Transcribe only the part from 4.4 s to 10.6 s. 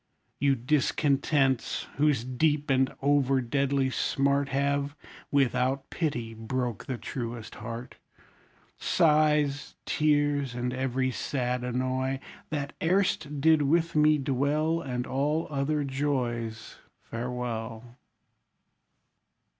Have, without pity, broke the truest heart. Sighs, tears,